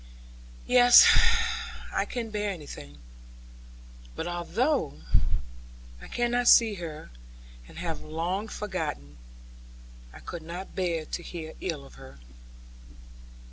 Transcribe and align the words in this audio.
'Yes, 0.65 1.05
I 1.93 2.05
can 2.05 2.31
bear 2.31 2.49
anything. 2.49 2.97
But 4.15 4.25
although 4.27 4.95
I 6.01 6.07
cannot 6.07 6.47
see 6.47 6.73
her, 6.73 7.11
and 7.67 7.77
have 7.77 8.01
long 8.01 8.47
forgotten, 8.47 9.19
I 10.11 10.19
could 10.19 10.41
not 10.41 10.73
bear 10.73 11.05
to 11.05 11.21
hear 11.21 11.53
ill 11.61 11.85
of 11.85 11.93
her.' 12.01 12.17